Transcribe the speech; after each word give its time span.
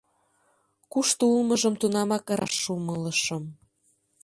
Кушто 0.91 1.23
улмыжым 1.33 1.73
тунамак 1.81 2.25
раш 2.39 2.57
умылыш. 2.75 3.21